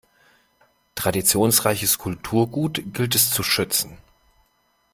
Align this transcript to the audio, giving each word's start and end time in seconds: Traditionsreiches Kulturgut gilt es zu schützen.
Traditionsreiches 0.95 1.99
Kulturgut 1.99 2.81
gilt 2.91 3.13
es 3.13 3.29
zu 3.29 3.43
schützen. 3.43 3.99